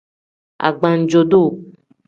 [0.67, 1.49] Agbanjo-duu.